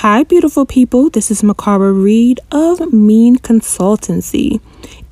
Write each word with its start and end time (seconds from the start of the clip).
Hi, 0.00 0.22
beautiful 0.22 0.64
people. 0.64 1.10
This 1.10 1.30
is 1.30 1.42
Mikara 1.42 1.92
Reid 1.92 2.40
of 2.50 2.78
MIIEN 2.78 3.36
Consultancy. 3.40 4.58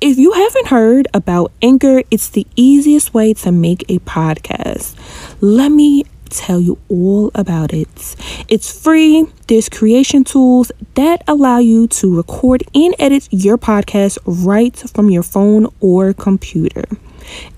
If 0.01 0.17
you 0.17 0.31
haven't 0.31 0.69
heard 0.69 1.07
about 1.13 1.51
Anchor, 1.61 2.01
it's 2.09 2.27
the 2.27 2.47
easiest 2.55 3.13
way 3.13 3.35
to 3.35 3.51
make 3.51 3.83
a 3.87 3.99
podcast. 3.99 4.95
Let 5.41 5.69
me 5.69 6.05
tell 6.31 6.59
you 6.59 6.79
all 6.89 7.29
about 7.35 7.71
it. 7.71 8.15
It's 8.47 8.71
free. 8.81 9.27
There's 9.45 9.69
creation 9.69 10.23
tools 10.23 10.71
that 10.95 11.23
allow 11.27 11.59
you 11.59 11.85
to 11.89 12.17
record 12.17 12.63
and 12.73 12.95
edit 12.97 13.27
your 13.29 13.59
podcast 13.59 14.17
right 14.25 14.75
from 14.75 15.11
your 15.11 15.21
phone 15.21 15.67
or 15.81 16.13
computer. 16.13 16.85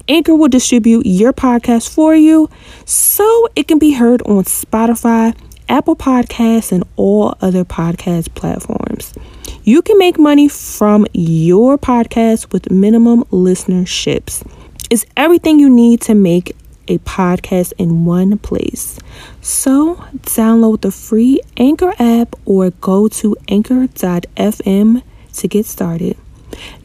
Anchor 0.09 0.35
will 0.35 0.49
distribute 0.49 1.05
your 1.05 1.31
podcast 1.31 1.93
for 1.93 2.13
you 2.13 2.49
so 2.83 3.47
it 3.55 3.69
can 3.69 3.79
be 3.79 3.93
heard 3.93 4.21
on 4.23 4.43
Spotify, 4.43 5.33
Apple 5.71 5.95
Podcasts, 5.95 6.73
and 6.73 6.83
all 6.97 7.37
other 7.41 7.63
podcast 7.63 8.35
platforms. 8.35 9.13
You 9.63 9.81
can 9.81 9.97
make 9.97 10.19
money 10.19 10.49
from 10.49 11.07
your 11.13 11.77
podcast 11.77 12.51
with 12.51 12.69
minimum 12.69 13.23
listenerships. 13.25 14.45
It's 14.89 15.05
everything 15.15 15.59
you 15.59 15.69
need 15.69 16.01
to 16.01 16.13
make 16.13 16.55
a 16.89 16.97
podcast 16.99 17.71
in 17.77 18.03
one 18.03 18.37
place. 18.37 18.99
So, 19.39 19.95
download 20.23 20.81
the 20.81 20.91
free 20.91 21.39
Anchor 21.55 21.93
app 21.97 22.35
or 22.43 22.71
go 22.71 23.07
to 23.07 23.37
anchor.fm 23.47 25.03
to 25.33 25.47
get 25.47 25.65
started. 25.65 26.17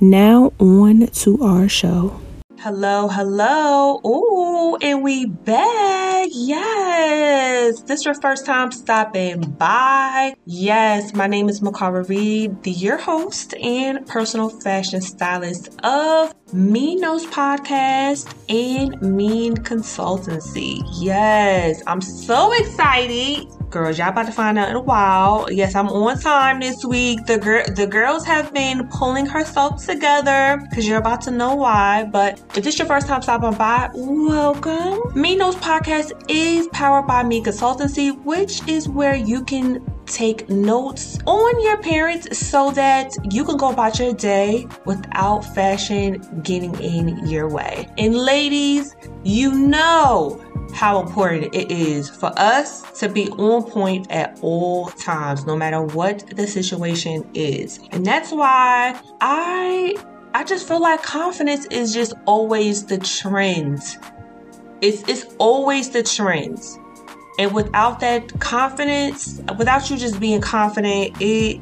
Now, 0.00 0.52
on 0.60 1.08
to 1.08 1.42
our 1.42 1.68
show. 1.68 2.20
Hello, 2.58 3.06
hello. 3.06 4.00
Ooh, 4.04 4.76
and 4.80 5.02
we 5.04 5.26
back. 5.26 6.28
Yes. 6.32 7.82
This 7.82 8.00
is 8.00 8.06
your 8.06 8.14
first 8.14 8.46
time 8.46 8.72
stopping 8.72 9.40
by. 9.40 10.34
Yes, 10.46 11.14
my 11.14 11.26
name 11.26 11.50
is 11.50 11.60
Mikara 11.60 12.08
Reid, 12.08 12.62
the 12.62 12.70
your 12.70 12.96
host 12.96 13.54
and 13.56 14.06
personal 14.06 14.48
fashion 14.48 15.02
stylist 15.02 15.68
of 15.84 16.34
MIIEN 16.54 17.00
Knows 17.00 17.26
Podcast 17.26 18.34
and 18.48 18.94
MIIEN 19.02 19.58
Consultancy. 19.58 20.80
Yes, 20.98 21.82
I'm 21.86 22.00
so 22.00 22.52
excited 22.54 23.46
girls. 23.70 23.98
Y'all 23.98 24.08
about 24.08 24.26
to 24.26 24.32
find 24.32 24.58
out 24.58 24.70
in 24.70 24.76
a 24.76 24.80
while. 24.80 25.46
Yes, 25.50 25.74
I'm 25.74 25.88
on 25.88 26.18
time 26.18 26.60
this 26.60 26.84
week. 26.84 27.26
The 27.26 27.38
gir- 27.38 27.66
the 27.74 27.86
girls 27.86 28.24
have 28.24 28.52
been 28.54 28.88
pulling 28.88 29.26
herself 29.26 29.84
together 29.84 30.58
because 30.68 30.86
you're 30.88 30.98
about 30.98 31.20
to 31.22 31.30
know 31.30 31.54
why. 31.54 32.04
But 32.04 32.45
if 32.54 32.64
this 32.64 32.74
is 32.74 32.78
your 32.78 32.88
first 32.88 33.06
time 33.06 33.22
stopping 33.22 33.56
by, 33.58 33.90
welcome. 33.94 35.12
Me 35.20 35.36
Knows 35.36 35.56
Podcast 35.56 36.12
is 36.28 36.68
powered 36.68 37.06
by 37.06 37.22
Me 37.22 37.42
Consultancy, 37.42 38.18
which 38.24 38.66
is 38.68 38.88
where 38.88 39.14
you 39.14 39.44
can 39.44 39.84
take 40.06 40.48
notes 40.48 41.18
on 41.26 41.62
your 41.62 41.76
parents 41.78 42.38
so 42.38 42.70
that 42.70 43.12
you 43.30 43.44
can 43.44 43.56
go 43.56 43.70
about 43.70 43.98
your 43.98 44.14
day 44.14 44.66
without 44.84 45.44
fashion 45.54 46.22
getting 46.42 46.74
in 46.80 47.26
your 47.26 47.48
way. 47.48 47.88
And 47.98 48.14
ladies, 48.16 48.96
you 49.24 49.52
know 49.52 50.42
how 50.74 51.00
important 51.00 51.54
it 51.54 51.70
is 51.70 52.08
for 52.08 52.32
us 52.38 52.82
to 53.00 53.08
be 53.08 53.28
on 53.30 53.62
point 53.64 54.10
at 54.10 54.38
all 54.42 54.88
times, 54.90 55.46
no 55.46 55.56
matter 55.56 55.82
what 55.82 56.24
the 56.36 56.46
situation 56.46 57.28
is. 57.34 57.80
And 57.92 58.04
that's 58.04 58.32
why 58.32 59.00
I 59.20 59.94
I 60.36 60.44
just 60.44 60.68
feel 60.68 60.82
like 60.82 61.02
confidence 61.02 61.64
is 61.70 61.94
just 61.94 62.12
always 62.26 62.84
the 62.84 62.98
trend. 62.98 63.80
It's 64.82 65.02
it's 65.08 65.34
always 65.38 65.88
the 65.88 66.02
trend. 66.02 66.60
And 67.38 67.54
without 67.54 68.00
that 68.00 68.38
confidence, 68.38 69.40
without 69.56 69.88
you 69.88 69.96
just 69.96 70.20
being 70.20 70.42
confident, 70.42 71.16
it 71.22 71.58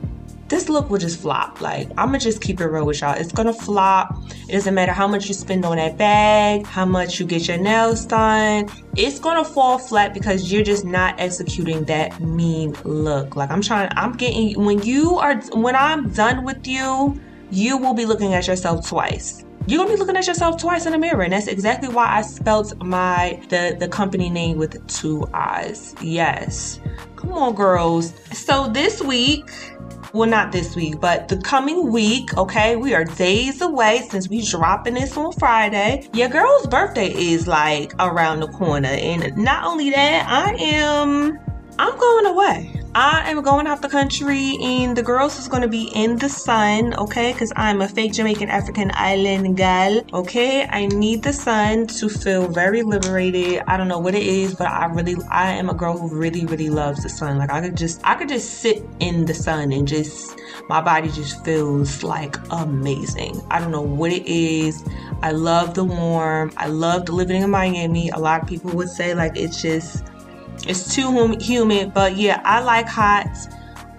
this 0.49 0.69
look 0.69 0.91
will 0.91 0.99
just 0.99 1.21
flop. 1.21 1.61
Like, 1.61 1.89
I'm 1.91 2.09
gonna 2.09 2.19
just 2.19 2.41
keep 2.41 2.61
it 2.61 2.67
real 2.67 2.85
with 2.85 3.01
y'all. 3.01 3.15
It's 3.17 3.31
gonna 3.31 3.53
flop. 3.53 4.19
It 4.49 4.55
doesn't 4.55 4.75
matter 4.75 4.91
how 4.91 5.07
much 5.07 5.29
you 5.29 5.35
spend 5.35 5.65
on 5.65 5.77
that 5.77 5.97
bag, 5.97 6.67
how 6.67 6.85
much 6.85 7.21
you 7.21 7.27
get 7.27 7.47
your 7.47 7.59
nails 7.59 8.05
done. 8.05 8.69
It's 8.97 9.21
gonna 9.21 9.45
fall 9.45 9.79
flat 9.79 10.13
because 10.13 10.51
you're 10.51 10.65
just 10.65 10.85
not 10.85 11.15
executing 11.21 11.85
that 11.85 12.21
mean 12.21 12.73
look. 12.83 13.37
Like, 13.37 13.53
I'm 13.53 13.63
trying, 13.63 13.89
I'm 13.93 14.15
getting, 14.15 14.65
when 14.65 14.83
you 14.83 15.17
are, 15.17 15.37
when 15.53 15.77
I'm 15.77 16.09
done 16.09 16.43
with 16.43 16.67
you, 16.67 17.21
you 17.55 17.79
will 17.79 17.95
be 17.95 18.05
looking 18.05 18.35
at 18.35 18.47
yourself 18.47 18.87
twice. 18.87 19.45
You're 19.67 19.79
gonna 19.79 19.95
be 19.95 19.97
looking 19.97 20.17
at 20.17 20.27
yourself 20.27 20.61
twice 20.61 20.85
in 20.85 20.93
the 20.93 20.99
mirror 20.99 21.23
and 21.23 21.33
that's 21.33 21.47
exactly 21.47 21.89
why 21.89 22.07
i 22.07 22.21
spelt 22.21 22.77
my 22.85 23.41
the 23.49 23.75
the 23.79 23.89
company 23.89 24.29
name 24.29 24.59
with 24.59 24.87
two 24.89 25.27
eyes 25.33 25.95
yes. 26.03 26.81
Come 27.17 27.33
on 27.33 27.55
girls. 27.55 28.13
So 28.33 28.69
this 28.69 29.01
week 29.01 29.51
well 30.13 30.29
not 30.29 30.53
this 30.53 30.77
week 30.77 31.01
but 31.01 31.29
the 31.29 31.39
coming 31.39 31.91
week 31.91 32.37
okay 32.37 32.77
we 32.77 32.95
are 32.95 33.05
days 33.05 33.63
away 33.63 34.07
since 34.11 34.29
we 34.29 34.43
dropping 34.43 34.95
this 34.95 35.17
on 35.17 35.33
friday. 35.33 36.09
Your 36.13 36.29
girl's 36.29 36.67
birthday 36.67 37.13
is 37.15 37.47
like 37.47 37.95
around 37.99 38.41
the 38.41 38.49
corner 38.49 38.89
and 38.89 39.35
not 39.37 39.65
only 39.65 39.91
that 39.91 40.27
i 40.29 40.55
am 40.57 41.39
i'm 41.79 41.99
going 41.99 42.27
away 42.27 42.84
I 42.97 43.29
am 43.29 43.43
going 43.43 43.67
out 43.67 43.83
the 43.83 43.89
country 43.89 44.57
and 44.63 44.97
the 44.97 45.03
girls 45.03 45.37
is 45.37 45.49
going 45.49 45.63
to 45.63 45.69
be 45.69 45.91
in 45.97 46.17
the 46.17 46.29
sun, 46.29 46.95
okay? 46.95 47.33
Because 47.33 47.53
I'm 47.57 47.81
a 47.83 47.89
fake 47.89 48.13
Jamaican 48.13 48.49
African 48.49 48.93
island 48.95 49.57
gal, 49.57 50.05
okay? 50.13 50.69
I 50.71 50.87
need 50.87 51.25
the 51.25 51.33
sun 51.33 51.89
to 51.89 52.09
feel 52.09 52.47
very 52.47 52.83
liberated. 52.83 53.65
I 53.67 53.77
don't 53.77 53.89
know 53.89 53.99
what 53.99 54.15
it 54.15 54.23
is, 54.23 54.55
but 54.55 54.69
I 54.69 54.87
really, 54.87 55.17
I 55.29 55.51
am 55.51 55.71
a 55.71 55.75
girl 55.75 55.99
who 55.99 56.17
really, 56.17 56.47
really 56.47 56.71
loves 56.71 57.03
the 57.03 57.09
sun. 57.09 57.37
Like 57.37 57.51
I 57.51 57.63
could 57.63 57.77
just, 57.77 58.01
I 58.05 58.15
could 58.15 58.29
just 58.29 58.61
sit 58.61 58.87
in 59.01 59.25
the 59.25 59.35
sun 59.35 59.73
and 59.73 59.89
just, 59.89 60.39
my 60.69 60.81
body 60.81 61.09
just 61.11 61.45
feels 61.45 62.05
like 62.05 62.37
amazing. 62.53 63.41
I 63.51 63.59
don't 63.59 63.73
know 63.73 63.83
what 63.83 64.13
it 64.13 64.25
is. 64.25 64.85
I 65.21 65.33
love 65.33 65.75
the 65.75 65.83
warm. 65.83 66.53
I 66.57 66.69
loved 66.69 67.09
living 67.09 67.43
in 67.43 67.51
Miami. 67.51 68.11
A 68.11 68.19
lot 68.19 68.43
of 68.43 68.49
people 68.49 68.71
would 68.71 68.89
say 68.89 69.15
like 69.15 69.37
it's 69.37 69.61
just 69.61 70.05
it's 70.67 70.95
too 70.95 71.11
hum- 71.11 71.41
humid, 71.41 71.95
but 71.95 72.17
yeah, 72.17 72.41
I 72.45 72.61
like 72.61 72.87
hot. 72.87 73.27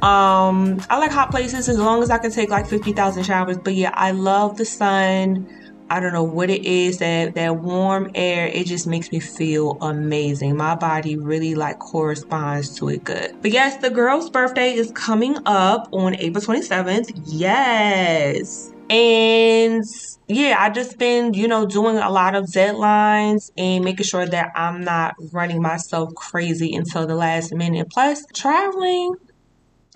Um, 0.02 0.82
I 0.90 0.98
like 0.98 1.12
hot 1.12 1.32
places 1.32 1.68
as 1.70 1.80
long 1.80 2.04
as 2.04 2.10
I 2.10 2.18
can 2.18 2.32
take 2.32 2.50
like 2.50 2.68
50,000 2.68 3.24
showers. 3.24 3.58
But 3.58 3.74
yeah, 3.76 3.92
I 3.94 4.12
love 4.12 4.58
the 4.58 4.66
sun. 4.66 5.48
I 5.90 6.00
don't 6.00 6.14
know 6.14 6.24
what 6.24 6.50
it 6.50 6.66
is 6.66 6.98
that 6.98 7.36
that 7.36 7.58
warm 7.58 8.10
air 8.16 8.48
it 8.48 8.66
just 8.66 8.88
makes 8.88 9.12
me 9.12 9.20
feel 9.20 9.78
amazing. 9.82 10.58
My 10.58 10.76
body 10.76 11.16
really 11.16 11.54
like 11.54 11.78
corresponds 11.78 12.76
to 12.80 12.90
it 12.90 13.04
good. 13.04 13.36
But 13.42 13.52
yes, 13.52 13.78
the 13.78 13.92
girl's 13.92 14.30
birthday 14.30 14.74
is 14.74 14.92
coming 14.92 15.38
up 15.46 15.88
on 15.92 16.16
April 16.16 16.44
27th. 16.44 17.12
Yes. 17.26 18.72
And 18.90 19.84
yeah, 20.28 20.58
I 20.60 20.70
just 20.70 20.98
been, 20.98 21.34
you 21.34 21.48
know, 21.48 21.66
doing 21.66 21.98
a 21.98 22.10
lot 22.10 22.36
of 22.36 22.46
deadlines 22.46 23.50
and 23.58 23.84
making 23.84 24.06
sure 24.06 24.28
that 24.28 24.52
I'm 24.56 24.82
not 24.82 25.16
running 25.34 25.62
myself 25.62 26.14
crazy 26.16 26.76
until 26.76 27.08
the 27.08 27.16
last 27.16 27.54
minute. 27.54 27.88
Plus, 27.92 28.24
traveling 28.34 29.16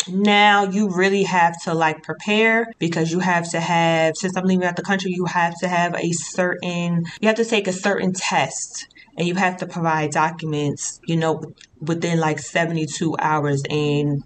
now 0.08 0.64
you 0.64 0.90
really 0.90 1.24
have 1.24 1.54
to 1.64 1.74
like 1.74 2.02
prepare 2.04 2.68
because 2.80 3.12
you 3.12 3.20
have 3.20 3.50
to 3.50 3.60
have 3.60 4.16
since 4.16 4.36
i'm 4.36 4.46
leaving 4.46 4.66
out 4.66 4.76
the 4.76 4.82
country 4.82 5.12
you 5.12 5.26
have 5.26 5.54
to 5.60 5.68
have 5.68 5.94
a 5.96 6.12
certain 6.12 7.04
you 7.22 7.28
have 7.28 7.36
to 7.36 7.46
take 7.46 7.68
a 7.68 7.74
certain 7.74 8.14
test 8.14 8.88
and 9.18 9.28
you 9.28 9.36
have 9.36 9.58
to 9.58 9.68
provide 9.68 10.12
documents 10.12 11.00
you 11.06 11.18
know 11.18 11.42
within 11.82 12.20
like 12.20 12.40
72 12.40 13.16
hours 13.20 13.62
and 13.70 14.22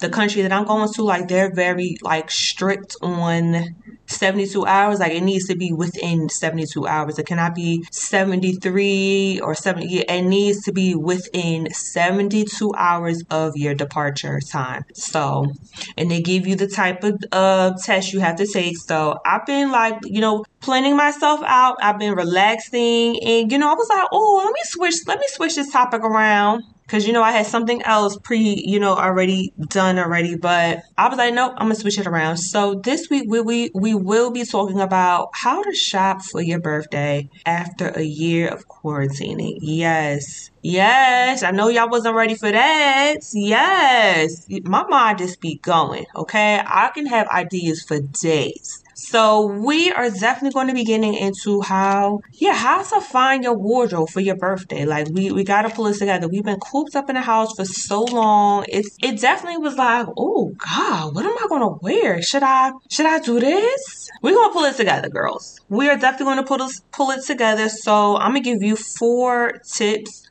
the 0.00 0.08
country 0.08 0.42
that 0.42 0.52
i'm 0.52 0.64
going 0.64 0.92
to 0.92 1.02
like 1.02 1.28
they're 1.28 1.54
very 1.54 1.96
like 2.02 2.30
strict 2.30 2.96
on 3.02 3.66
72 4.08 4.66
hours 4.66 5.00
like 5.00 5.12
it 5.12 5.22
needs 5.22 5.46
to 5.46 5.56
be 5.56 5.72
within 5.72 6.28
72 6.28 6.86
hours. 6.86 7.18
It 7.18 7.26
cannot 7.26 7.54
be 7.54 7.84
73 7.90 9.40
or 9.42 9.54
70 9.54 9.98
it 9.98 10.22
needs 10.22 10.62
to 10.64 10.72
be 10.72 10.94
within 10.94 11.70
72 11.70 12.74
hours 12.76 13.22
of 13.30 13.56
your 13.56 13.74
departure 13.74 14.40
time. 14.40 14.84
So 14.94 15.52
and 15.96 16.10
they 16.10 16.20
give 16.20 16.46
you 16.46 16.56
the 16.56 16.68
type 16.68 17.04
of 17.04 17.22
uh, 17.32 17.72
test 17.82 18.12
you 18.12 18.20
have 18.20 18.36
to 18.36 18.46
take. 18.46 18.78
So 18.78 19.20
i've 19.24 19.46
been 19.46 19.70
like 19.70 19.98
you 20.04 20.20
know 20.20 20.44
planning 20.60 20.96
myself 20.96 21.40
out. 21.44 21.76
I've 21.82 21.98
been 21.98 22.14
relaxing 22.14 23.22
and 23.22 23.52
you 23.52 23.58
know 23.58 23.70
i 23.70 23.74
was 23.74 23.88
like 23.88 24.08
oh 24.12 24.42
let 24.44 24.52
me 24.52 24.60
switch 24.64 24.94
let 25.06 25.18
me 25.18 25.26
switch 25.28 25.54
this 25.56 25.70
topic 25.70 26.02
around 26.02 26.64
because 26.88 27.06
you 27.06 27.12
know 27.12 27.22
I 27.22 27.32
had 27.32 27.46
something 27.46 27.82
else 27.82 28.16
pre, 28.16 28.64
you 28.66 28.80
know, 28.80 28.96
already 28.96 29.52
done 29.68 29.98
already, 29.98 30.36
but 30.36 30.80
I 30.96 31.08
was 31.08 31.18
like, 31.18 31.34
nope, 31.34 31.52
I'm 31.58 31.66
gonna 31.66 31.74
switch 31.74 31.98
it 31.98 32.06
around. 32.06 32.38
So 32.38 32.76
this 32.76 33.10
week 33.10 33.24
we 33.28 33.42
we 33.42 33.70
we 33.74 33.94
will 33.94 34.30
be 34.30 34.44
talking 34.44 34.80
about 34.80 35.28
how 35.34 35.62
to 35.62 35.74
shop 35.74 36.22
for 36.22 36.40
your 36.40 36.60
birthday 36.60 37.28
after 37.44 37.88
a 37.88 38.02
year 38.02 38.48
of 38.48 38.66
quarantining. 38.68 39.58
Yes. 39.60 40.50
Yes, 40.60 41.44
I 41.44 41.52
know 41.52 41.68
y'all 41.68 41.88
wasn't 41.88 42.16
ready 42.16 42.34
for 42.34 42.50
that. 42.50 43.18
Yes, 43.32 44.44
my 44.64 44.82
mind 44.88 45.18
just 45.18 45.40
be 45.40 45.58
going, 45.62 46.04
okay? 46.16 46.60
I 46.66 46.90
can 46.92 47.06
have 47.06 47.28
ideas 47.28 47.84
for 47.84 48.00
days. 48.00 48.82
So 49.00 49.46
we 49.46 49.92
are 49.92 50.10
definitely 50.10 50.50
going 50.50 50.66
to 50.66 50.74
be 50.74 50.84
getting 50.84 51.14
into 51.14 51.62
how, 51.62 52.20
yeah, 52.32 52.52
how 52.52 52.82
to 52.82 53.00
find 53.00 53.44
your 53.44 53.56
wardrobe 53.56 54.10
for 54.10 54.18
your 54.18 54.36
birthday. 54.36 54.84
Like 54.84 55.06
we, 55.12 55.30
we 55.30 55.44
got 55.44 55.62
to 55.62 55.70
pull 55.70 55.84
this 55.84 56.00
together. 56.00 56.28
We've 56.28 56.42
been 56.42 56.58
cooped 56.58 56.96
up 56.96 57.08
in 57.08 57.14
the 57.14 57.22
house 57.22 57.54
for 57.54 57.64
so 57.64 58.02
long. 58.02 58.64
It's, 58.68 58.96
it 59.00 59.20
definitely 59.20 59.62
was 59.62 59.76
like, 59.76 60.08
oh 60.18 60.52
God, 60.58 61.14
what 61.14 61.24
am 61.24 61.38
I 61.38 61.46
to 61.62 61.78
wear? 61.80 62.20
Should 62.20 62.42
I, 62.42 62.72
should 62.90 63.06
I 63.06 63.20
do 63.20 63.38
this? 63.38 64.10
We're 64.20 64.34
to 64.48 64.52
pull 64.52 64.64
it 64.64 64.76
together, 64.76 65.08
girls. 65.08 65.60
We 65.68 65.88
are 65.88 65.96
definitely 65.96 66.34
to 66.42 66.48
pull 66.48 66.58
this, 66.58 66.82
pull 66.92 67.12
it 67.12 67.24
together. 67.24 67.68
So 67.68 68.16
I'm 68.16 68.34
to 68.34 68.40
give 68.40 68.62
you 68.62 68.74
four 68.74 69.60
tips 69.72 70.27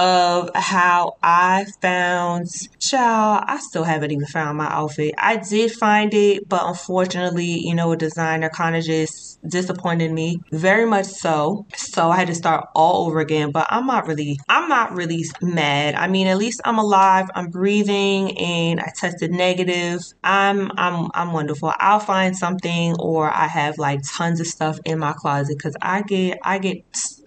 of 0.00 0.48
how 0.54 1.12
I 1.22 1.66
found, 1.82 2.46
child, 2.80 3.44
I 3.46 3.58
still 3.58 3.84
haven't 3.84 4.10
even 4.10 4.24
found 4.24 4.56
my 4.56 4.66
outfit. 4.66 5.12
I 5.18 5.36
did 5.36 5.72
find 5.72 6.14
it, 6.14 6.48
but 6.48 6.62
unfortunately, 6.64 7.60
you 7.62 7.74
know, 7.74 7.92
a 7.92 7.98
designer 7.98 8.48
kind 8.48 8.76
of 8.76 8.82
just 8.82 9.38
disappointed 9.46 10.10
me 10.10 10.40
very 10.52 10.86
much 10.86 11.04
so. 11.04 11.66
So 11.76 12.10
I 12.10 12.16
had 12.16 12.28
to 12.28 12.34
start 12.34 12.68
all 12.74 13.06
over 13.06 13.20
again, 13.20 13.50
but 13.50 13.66
I'm 13.68 13.86
not 13.86 14.06
really, 14.06 14.38
I'm 14.48 14.70
not 14.70 14.92
really 14.94 15.22
mad. 15.42 15.94
I 15.96 16.08
mean, 16.08 16.28
at 16.28 16.38
least 16.38 16.62
I'm 16.64 16.78
alive, 16.78 17.28
I'm 17.34 17.50
breathing, 17.50 18.38
and 18.38 18.80
I 18.80 18.90
tested 18.96 19.32
negative. 19.32 20.00
I'm, 20.24 20.70
I'm, 20.78 21.10
I'm 21.12 21.34
wonderful. 21.34 21.74
I'll 21.78 22.00
find 22.00 22.34
something 22.34 22.96
or 22.98 23.30
I 23.30 23.48
have 23.48 23.76
like 23.76 24.00
tons 24.10 24.40
of 24.40 24.46
stuff 24.46 24.78
in 24.86 24.98
my 24.98 25.12
closet 25.12 25.58
because 25.58 25.76
I 25.82 26.00
get, 26.00 26.38
I 26.42 26.58
get 26.58 26.84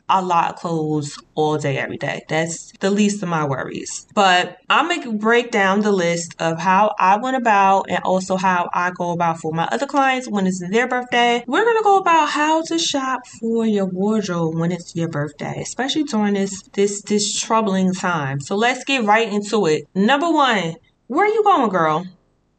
a 0.09 0.21
lot 0.21 0.53
of 0.53 0.55
clothes 0.57 1.17
all 1.35 1.57
day, 1.57 1.77
every 1.77 1.97
day. 1.97 2.21
That's 2.27 2.71
the 2.79 2.91
least 2.91 3.23
of 3.23 3.29
my 3.29 3.45
worries. 3.45 4.05
But 4.13 4.57
I'm 4.69 4.87
going 4.87 5.03
to 5.03 5.13
break 5.13 5.51
down 5.51 5.81
the 5.81 5.91
list 5.91 6.35
of 6.39 6.59
how 6.59 6.93
I 6.99 7.17
went 7.17 7.37
about 7.37 7.89
and 7.89 8.03
also 8.03 8.35
how 8.35 8.69
I 8.73 8.91
go 8.91 9.11
about 9.11 9.39
for 9.39 9.51
my 9.53 9.67
other 9.71 9.87
clients 9.87 10.27
when 10.29 10.47
it's 10.47 10.63
their 10.69 10.87
birthday. 10.87 11.43
We're 11.47 11.63
going 11.63 11.77
to 11.77 11.83
go 11.83 11.97
about 11.97 12.29
how 12.29 12.63
to 12.63 12.77
shop 12.77 13.21
for 13.39 13.65
your 13.65 13.85
wardrobe 13.85 14.55
when 14.55 14.71
it's 14.71 14.95
your 14.95 15.09
birthday, 15.09 15.61
especially 15.61 16.03
during 16.03 16.35
this, 16.35 16.61
this, 16.73 17.01
this 17.01 17.39
troubling 17.39 17.93
time. 17.93 18.39
So 18.39 18.55
let's 18.55 18.83
get 18.83 19.05
right 19.05 19.31
into 19.31 19.65
it. 19.67 19.87
Number 19.95 20.29
one, 20.29 20.75
where 21.07 21.25
are 21.25 21.33
you 21.33 21.43
going, 21.43 21.69
girl? 21.69 22.05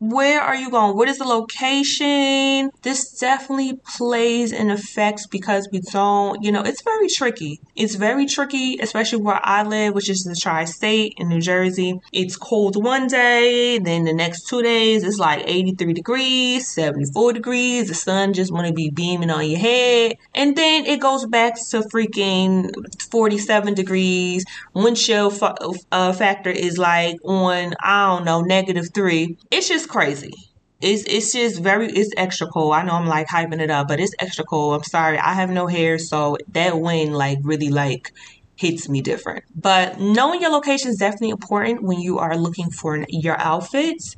Where 0.06 0.42
are 0.42 0.54
you 0.54 0.70
going? 0.70 0.98
What 0.98 1.08
is 1.08 1.16
the 1.16 1.24
location? 1.24 2.70
This 2.82 3.18
definitely 3.18 3.80
plays 3.96 4.52
and 4.52 4.70
affects 4.70 5.26
because 5.26 5.66
we 5.72 5.80
don't, 5.80 6.42
you 6.44 6.52
know, 6.52 6.60
it's 6.60 6.82
very 6.82 7.08
tricky. 7.08 7.58
It's 7.74 7.94
very 7.94 8.26
tricky, 8.26 8.76
especially 8.82 9.22
where 9.22 9.40
I 9.42 9.62
live, 9.62 9.94
which 9.94 10.10
is 10.10 10.22
the 10.24 10.36
tri 10.38 10.66
state 10.66 11.14
in 11.16 11.30
New 11.30 11.40
Jersey. 11.40 11.98
It's 12.12 12.36
cold 12.36 12.76
one 12.84 13.06
day, 13.06 13.78
then 13.78 14.04
the 14.04 14.12
next 14.12 14.46
two 14.46 14.60
days 14.62 15.04
it's 15.04 15.18
like 15.18 15.42
83 15.46 15.94
degrees, 15.94 16.70
74 16.74 17.32
degrees. 17.32 17.88
The 17.88 17.94
sun 17.94 18.34
just 18.34 18.52
want 18.52 18.66
to 18.66 18.74
be 18.74 18.90
beaming 18.90 19.30
on 19.30 19.48
your 19.48 19.58
head. 19.58 20.18
And 20.34 20.54
then 20.54 20.84
it 20.84 21.00
goes 21.00 21.24
back 21.24 21.54
to 21.70 21.80
freaking 21.80 22.70
47 23.10 23.72
degrees. 23.72 24.44
Wind 24.74 24.98
chill 24.98 25.30
fa- 25.30 25.56
uh, 25.90 26.12
factor 26.12 26.50
is 26.50 26.76
like 26.76 27.16
on, 27.24 27.72
I 27.82 28.14
don't 28.14 28.26
know, 28.26 28.42
negative 28.42 28.90
three. 28.92 29.38
It's 29.50 29.68
just 29.68 29.88
crazy. 29.94 30.32
It's 30.80 31.04
it's 31.06 31.32
just 31.32 31.62
very 31.62 31.86
it's 31.88 32.10
extra 32.16 32.46
cold. 32.48 32.74
I 32.74 32.82
know 32.82 32.94
I'm 32.94 33.06
like 33.06 33.28
hyping 33.28 33.60
it 33.60 33.70
up, 33.70 33.88
but 33.88 34.00
it's 34.00 34.12
extra 34.18 34.44
cold. 34.44 34.74
I'm 34.74 34.82
sorry. 34.82 35.18
I 35.18 35.32
have 35.34 35.50
no 35.50 35.66
hair, 35.66 35.98
so 35.98 36.36
that 36.48 36.78
wind 36.80 37.16
like 37.16 37.38
really 37.42 37.70
like 37.70 38.10
hits 38.56 38.88
me 38.88 39.00
different. 39.00 39.44
But 39.54 40.00
knowing 40.00 40.40
your 40.42 40.50
location 40.50 40.90
is 40.90 40.96
definitely 40.96 41.30
important 41.30 41.82
when 41.82 42.00
you 42.00 42.18
are 42.18 42.36
looking 42.36 42.70
for 42.70 43.04
your 43.08 43.38
outfits. 43.40 44.14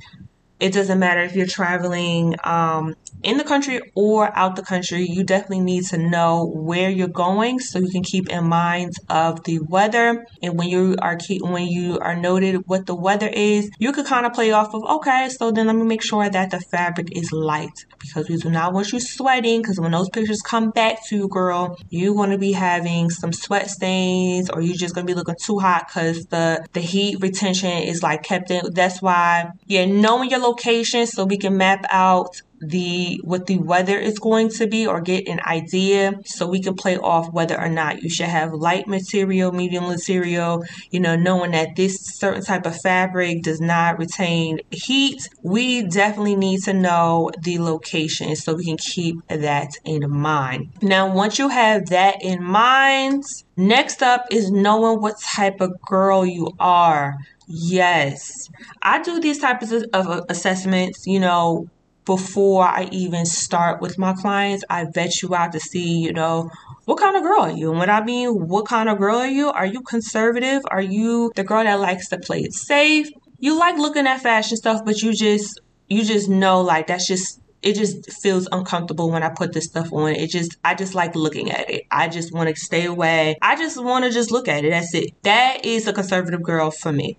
It 0.59 0.73
doesn't 0.73 0.99
matter 0.99 1.21
if 1.21 1.35
you're 1.37 1.47
traveling 1.47 2.35
um, 2.45 2.95
in 3.23 3.39
the 3.39 3.45
country 3.45 3.81
or 3.95 4.37
out 4.37 4.57
the 4.57 4.63
country, 4.63 5.07
you 5.09 5.25
definitely 5.25 5.61
need 5.61 5.85
to 5.87 5.99
know 5.99 6.47
where 6.47 6.91
you're 6.91 7.09
going 7.09 7.59
so 7.59 7.79
you 7.79 7.91
can 7.91 8.03
keep 8.03 8.29
in 8.29 8.49
mind 8.49 8.93
of 9.09 9.43
the 9.45 9.59
weather. 9.69 10.25
And 10.43 10.57
when 10.57 10.69
you 10.69 10.97
are 11.01 11.17
keep, 11.17 11.43
when 11.43 11.67
you 11.67 11.99
are 11.99 12.17
noted 12.17 12.63
what 12.67 12.87
the 12.87 12.95
weather 12.95 13.29
is, 13.29 13.71
you 13.79 13.93
could 13.93 14.07
kind 14.07 14.27
of 14.27 14.33
play 14.33 14.53
off 14.53 14.75
of 14.75 14.85
okay, 14.85 15.29
so 15.29 15.51
then 15.51 15.67
let 15.67 15.77
me 15.77 15.85
make 15.85 16.03
sure 16.03 16.29
that 16.29 16.51
the 16.51 16.61
fabric 16.71 17.09
is 17.17 17.33
light 17.33 17.85
because 17.99 18.29
we 18.29 18.37
do 18.37 18.51
not 18.51 18.73
want 18.73 18.93
you 18.93 19.01
sweating. 19.01 19.63
Because 19.63 19.81
when 19.81 19.93
those 19.93 20.09
pictures 20.11 20.41
come 20.43 20.71
back 20.71 20.99
to 21.09 21.17
you, 21.17 21.29
girl, 21.29 21.77
you're 21.91 22.15
going 22.15 22.31
to 22.31 22.39
be 22.39 22.53
having 22.53 23.11
some 23.11 23.33
sweat 23.33 23.71
stains 23.71 24.51
or 24.51 24.61
you're 24.61 24.77
just 24.77 24.95
going 24.95 25.07
to 25.07 25.13
be 25.13 25.17
looking 25.17 25.37
too 25.43 25.59
hot 25.59 25.89
because 25.89 26.27
the 26.27 26.65
the 26.73 26.81
heat 26.81 27.19
retention 27.21 27.71
is 27.71 28.03
like 28.03 28.23
kept 28.23 28.51
in. 28.51 28.63
That's 28.73 29.03
why 29.03 29.51
yeah, 29.67 29.85
knowing 29.85 30.31
your 30.31 30.41
location 30.47 31.07
so 31.07 31.25
we 31.25 31.39
can 31.39 31.57
map 31.57 31.85
out 31.91 32.43
the 32.61 33.21
what 33.23 33.47
the 33.47 33.59
weather 33.59 33.99
is 33.99 34.19
going 34.19 34.49
to 34.49 34.67
be 34.67 34.87
or 34.87 35.01
get 35.01 35.29
an 35.29 35.41
idea 35.47 36.19
so 36.25 36.47
we 36.47 36.61
can 36.61 36.75
play 36.75 36.97
off 36.97 37.31
whether 37.33 37.59
or 37.61 37.69
not 37.69 38.03
you 38.03 38.09
should 38.09 38.27
have 38.27 38.53
light 38.53 38.87
material 38.87 39.53
medium 39.53 39.85
material 39.85 40.65
you 40.91 41.01
know 41.01 41.17
knowing 41.17 41.51
that 41.51 41.77
this 41.77 41.99
certain 42.19 42.43
type 42.43 42.67
of 42.67 42.77
fabric 42.81 43.43
does 43.43 43.61
not 43.61 43.99
retain 43.99 44.59
heat. 44.71 45.29
We 45.43 45.83
definitely 45.83 46.37
need 46.37 46.63
to 46.65 46.73
know 46.73 47.31
the 47.43 47.59
location 47.59 48.35
so 48.37 48.55
we 48.55 48.65
can 48.65 48.77
keep 48.77 49.17
that 49.29 49.71
in 49.85 50.11
mind. 50.11 50.71
Now 50.83 51.13
once 51.13 51.39
you 51.39 51.49
have 51.49 51.87
that 51.87 52.23
in 52.23 52.43
mind 52.43 53.25
next 53.57 54.03
up 54.03 54.27
is 54.31 54.51
knowing 54.51 55.01
what 55.01 55.21
type 55.21 55.61
of 55.61 55.81
girl 55.83 56.25
you 56.25 56.51
are 56.59 57.17
Yes, 57.49 58.49
I 58.83 59.01
do 59.03 59.21
these 59.21 59.39
types 59.39 59.71
of, 59.71 60.25
assessments, 60.29 61.07
you 61.07 61.21
know, 61.21 61.69
before 62.05 62.65
I 62.65 62.89
even 62.93 63.25
start 63.27 63.81
with 63.81 63.99
my 63.99 64.15
clients, 64.15 64.65
I 64.71 64.87
vet 64.93 65.23
you 65.23 65.35
out 65.35 65.53
to 65.53 65.61
see, 65.61 65.99
you 65.99 66.13
know, 66.13 66.51
what 66.85 66.99
kind 66.99 67.17
of 67.17 67.23
girl 67.23 67.43
are 67.43 67.51
you? 67.51 67.71
And 67.71 67.79
what 67.79 67.91
I 67.91 68.05
mean, 68.05 68.49
what 68.49 68.67
kind 68.67 68.89
of 68.89 68.99
girl 68.99 69.17
are 69.17 69.27
you? 69.27 69.49
Are 69.51 69.67
you 69.67 69.81
conservative? 69.83 70.63
Are 70.71 70.81
you 70.81 71.33
the 71.35 71.45
girl 71.45 71.65
that 71.65 71.81
likes 71.81 72.09
to 72.09 72.19
play 72.19 72.41
it 72.41 72.53
safe? 72.53 73.09
You 73.39 73.59
like 73.59 73.77
looking 73.77 74.07
at 74.07 74.21
fashion 74.21 74.57
stuff, 74.57 74.83
but 74.85 75.03
you 75.03 75.13
just 75.13 75.61
you 75.89 76.05
just 76.05 76.29
know 76.29 76.61
like 76.63 76.87
that's 76.87 77.07
just 77.07 77.41
it 77.63 77.75
just 77.75 78.11
feels 78.23 78.49
uncomfortable 78.53 79.11
when 79.11 79.25
I 79.25 79.31
put 79.31 79.53
this 79.53 79.67
stuff 79.67 79.93
on. 79.93 80.13
It 80.13 80.31
just 80.31 80.57
I 80.65 80.75
just 80.75 80.95
like 80.95 81.17
looking 81.17 81.51
at 81.51 81.69
it. 81.69 81.85
I 81.91 82.09
just 82.09 82.33
want 82.33 82.49
to 82.49 82.57
stay 82.57 82.87
away. 82.87 83.37
I 83.43 83.57
just 83.57 83.83
want 83.83 84.05
to 84.05 84.11
just 84.13 84.31
look 84.31 84.47
at 84.49 84.65
it. 84.65 84.71
That's 84.71 84.95
it. 84.95 85.11
That 85.23 85.65
is 85.65 85.89
a 85.89 85.93
conservative 85.93 86.43
girl 86.43 86.71
for 86.71 86.93
me. 86.93 87.19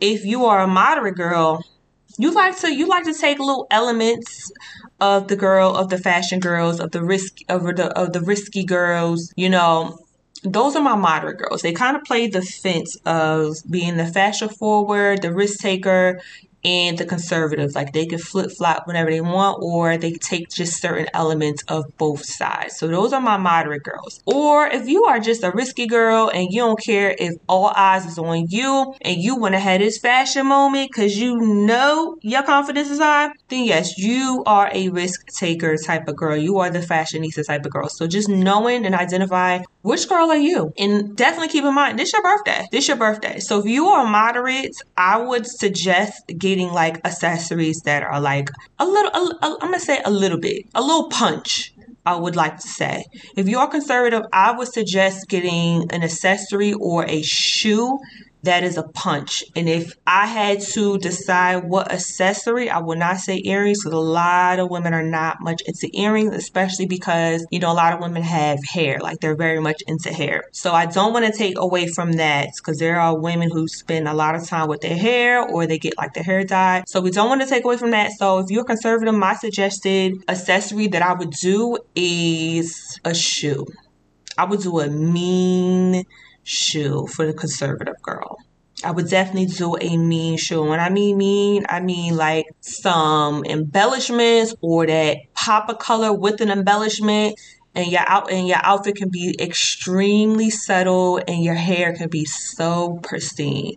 If 0.00 0.24
you 0.24 0.46
are 0.46 0.60
a 0.60 0.66
moderate 0.66 1.16
girl, 1.16 1.64
you 2.18 2.30
like 2.32 2.58
to 2.60 2.72
you 2.72 2.86
like 2.86 3.04
to 3.04 3.14
take 3.14 3.38
little 3.38 3.66
elements 3.70 4.52
of 5.00 5.28
the 5.28 5.36
girl 5.36 5.74
of 5.74 5.88
the 5.90 5.98
fashion 5.98 6.40
girls 6.40 6.80
of 6.80 6.92
the 6.92 7.02
risk 7.02 7.38
of 7.48 7.62
the 7.76 7.86
of 7.98 8.12
the 8.12 8.20
risky 8.20 8.64
girls 8.64 9.32
you 9.36 9.48
know. 9.48 9.98
Those 10.46 10.76
are 10.76 10.82
my 10.82 10.94
moderate 10.94 11.38
girls. 11.38 11.62
They 11.62 11.72
kind 11.72 11.96
of 11.96 12.04
play 12.04 12.26
the 12.26 12.42
fence 12.42 12.98
of 13.06 13.56
being 13.70 13.96
the 13.96 14.04
fashion 14.04 14.50
forward 14.50 15.22
the 15.22 15.32
risk 15.32 15.60
taker 15.60 16.20
and 16.64 16.98
the 16.98 17.04
conservatives. 17.04 17.74
Like 17.74 17.92
they 17.92 18.06
can 18.06 18.18
flip 18.18 18.50
flop 18.56 18.86
whenever 18.86 19.10
they 19.10 19.20
want, 19.20 19.58
or 19.62 19.96
they 19.96 20.12
take 20.12 20.48
just 20.48 20.80
certain 20.80 21.08
elements 21.14 21.62
of 21.68 21.84
both 21.98 22.24
sides. 22.24 22.76
So 22.78 22.88
those 22.88 23.12
are 23.12 23.20
my 23.20 23.36
moderate 23.36 23.82
girls. 23.82 24.20
Or 24.26 24.66
if 24.66 24.88
you 24.88 25.04
are 25.04 25.20
just 25.20 25.44
a 25.44 25.50
risky 25.50 25.86
girl 25.86 26.30
and 26.32 26.48
you 26.50 26.60
don't 26.60 26.80
care 26.80 27.14
if 27.18 27.34
all 27.48 27.72
eyes 27.76 28.06
is 28.06 28.18
on 28.18 28.46
you 28.48 28.94
and 29.02 29.16
you 29.16 29.36
want 29.36 29.54
to 29.54 29.58
have 29.58 29.80
this 29.80 29.98
fashion 29.98 30.46
moment 30.46 30.90
because 30.92 31.16
you 31.16 31.36
know 31.38 32.16
your 32.22 32.42
confidence 32.42 32.90
is 32.90 32.98
high, 32.98 33.30
then 33.48 33.64
yes, 33.64 33.98
you 33.98 34.42
are 34.46 34.70
a 34.72 34.88
risk 34.88 35.20
taker 35.38 35.76
type 35.76 36.08
of 36.08 36.16
girl. 36.16 36.36
You 36.36 36.58
are 36.58 36.70
the 36.70 36.80
fashionista 36.80 37.46
type 37.46 37.64
of 37.66 37.72
girl. 37.72 37.88
So 37.88 38.06
just 38.06 38.28
knowing 38.28 38.86
and 38.86 38.94
identifying 38.94 39.64
which 39.82 40.08
girl 40.08 40.30
are 40.30 40.36
you? 40.36 40.72
And 40.78 41.14
definitely 41.14 41.48
keep 41.48 41.64
in 41.64 41.74
mind, 41.74 41.98
this 41.98 42.12
your 42.12 42.22
birthday. 42.22 42.66
This 42.72 42.88
your 42.88 42.96
birthday. 42.96 43.38
So 43.38 43.60
if 43.60 43.66
you 43.66 43.88
are 43.88 44.06
moderate, 44.06 44.72
I 44.96 45.18
would 45.18 45.46
suggest 45.46 46.22
getting 46.38 46.53
like 46.62 47.04
accessories 47.04 47.80
that 47.84 48.02
are 48.02 48.20
like 48.20 48.50
a 48.78 48.86
little, 48.86 49.38
I'm 49.42 49.58
gonna 49.58 49.80
say 49.80 50.00
a 50.04 50.10
little 50.10 50.38
bit, 50.38 50.66
a 50.74 50.80
little 50.80 51.08
punch. 51.08 51.72
I 52.06 52.16
would 52.16 52.36
like 52.36 52.58
to 52.58 52.68
say. 52.68 53.06
If 53.34 53.48
you 53.48 53.58
are 53.58 53.66
conservative, 53.66 54.24
I 54.30 54.52
would 54.52 54.70
suggest 54.70 55.26
getting 55.26 55.90
an 55.90 56.02
accessory 56.02 56.74
or 56.74 57.06
a 57.06 57.22
shoe 57.22 57.98
that 58.44 58.62
is 58.62 58.76
a 58.76 58.82
punch. 58.82 59.44
And 59.56 59.68
if 59.68 59.94
I 60.06 60.26
had 60.26 60.60
to 60.72 60.98
decide 60.98 61.64
what 61.64 61.90
accessory, 61.92 62.70
I 62.70 62.78
would 62.78 62.98
not 62.98 63.18
say 63.18 63.40
earrings 63.44 63.82
because 63.82 63.96
a 63.96 64.00
lot 64.00 64.58
of 64.58 64.70
women 64.70 64.94
are 64.94 65.02
not 65.02 65.38
much 65.40 65.62
into 65.66 65.88
earrings, 65.92 66.34
especially 66.34 66.86
because, 66.86 67.46
you 67.50 67.58
know, 67.58 67.72
a 67.72 67.74
lot 67.74 67.92
of 67.92 68.00
women 68.00 68.22
have 68.22 68.58
hair, 68.64 68.98
like 69.00 69.20
they're 69.20 69.36
very 69.36 69.60
much 69.60 69.82
into 69.86 70.12
hair. 70.12 70.44
So 70.52 70.72
I 70.72 70.86
don't 70.86 71.12
want 71.12 71.26
to 71.26 71.32
take 71.32 71.58
away 71.58 71.88
from 71.88 72.12
that 72.12 72.50
because 72.56 72.78
there 72.78 73.00
are 73.00 73.18
women 73.18 73.50
who 73.50 73.66
spend 73.66 74.08
a 74.08 74.14
lot 74.14 74.34
of 74.34 74.46
time 74.46 74.68
with 74.68 74.80
their 74.80 74.96
hair 74.96 75.42
or 75.42 75.66
they 75.66 75.78
get 75.78 75.96
like 75.96 76.12
their 76.14 76.24
hair 76.24 76.44
dyed. 76.44 76.88
So 76.88 77.00
we 77.00 77.10
don't 77.10 77.28
want 77.28 77.40
to 77.42 77.48
take 77.48 77.64
away 77.64 77.76
from 77.76 77.90
that. 77.92 78.12
So 78.12 78.38
if 78.38 78.50
you're 78.50 78.64
conservative, 78.64 79.14
my 79.14 79.34
suggested 79.34 80.22
accessory 80.28 80.88
that 80.88 81.02
I 81.02 81.14
would 81.14 81.30
do 81.30 81.78
is 81.94 83.00
a 83.04 83.14
shoe. 83.14 83.66
I 84.36 84.44
would 84.44 84.60
do 84.60 84.80
a 84.80 84.88
mean 84.88 86.04
shoe 86.44 87.06
for 87.06 87.26
the 87.26 87.32
conservative 87.32 88.00
girl. 88.02 88.38
I 88.84 88.90
would 88.90 89.08
definitely 89.08 89.46
do 89.46 89.76
a 89.80 89.96
mean 89.96 90.36
shoe. 90.36 90.62
When 90.62 90.80
I 90.80 90.90
mean 90.90 91.16
mean, 91.16 91.64
I 91.68 91.80
mean 91.80 92.16
like 92.16 92.46
some 92.60 93.44
embellishments 93.44 94.54
or 94.60 94.86
that 94.86 95.18
pop 95.34 95.68
of 95.68 95.78
color 95.78 96.12
with 96.12 96.40
an 96.40 96.50
embellishment 96.50 97.38
and 97.74 97.90
your 97.90 98.02
out 98.06 98.30
and 98.30 98.46
your 98.46 98.58
outfit 98.62 98.96
can 98.96 99.08
be 99.08 99.34
extremely 99.40 100.50
subtle 100.50 101.20
and 101.26 101.42
your 101.42 101.54
hair 101.54 101.94
can 101.94 102.08
be 102.08 102.24
so 102.24 103.00
pristine. 103.02 103.76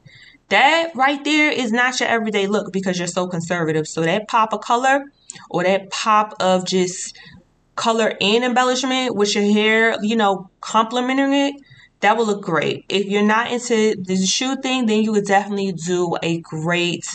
That 0.49 0.91
right 0.95 1.23
there 1.23 1.51
is 1.51 1.71
not 1.71 1.99
your 1.99 2.09
everyday 2.09 2.47
look 2.47 2.71
because 2.71 2.97
you're 2.97 3.07
so 3.07 3.27
conservative. 3.27 3.87
So 3.87 4.01
that 4.01 4.27
pop 4.27 4.53
of 4.53 4.61
color 4.61 5.05
or 5.49 5.63
that 5.63 5.89
pop 5.89 6.35
of 6.39 6.65
just 6.65 7.17
color 7.75 8.13
and 8.19 8.43
embellishment 8.43 9.15
with 9.15 9.35
your 9.35 9.43
hair, 9.43 9.95
you 10.01 10.15
know, 10.15 10.49
complementing 10.61 11.33
it, 11.33 11.55
that 12.01 12.17
would 12.17 12.27
look 12.27 12.43
great. 12.43 12.85
If 12.89 13.07
you're 13.07 13.23
not 13.23 13.51
into 13.51 13.95
the 13.95 14.17
shoe 14.25 14.55
thing, 14.57 14.85
then 14.85 15.03
you 15.03 15.11
would 15.11 15.25
definitely 15.25 15.71
do 15.71 16.17
a 16.21 16.39
great 16.41 17.05